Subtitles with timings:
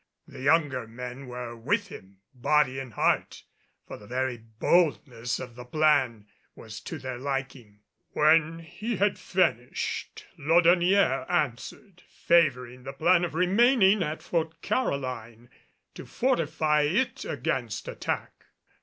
[0.27, 3.43] The younger men were with him body and heart,
[3.85, 7.81] for the very boldness of the plan was to their liking.
[8.13, 15.51] When he had finished, Laudonnière answered, favoring the plan of remaining at Fort Caroline
[15.93, 18.45] to fortify it against attack.